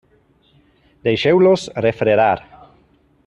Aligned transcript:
Deixeu-los 1.07 1.61
refredar. 1.87 2.39